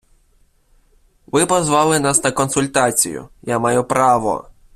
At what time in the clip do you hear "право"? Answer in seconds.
3.83-4.47